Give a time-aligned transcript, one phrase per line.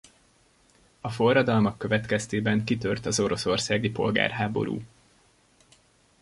[1.01, 4.81] A forradalmak következtében kitört az oroszországi polgárháború.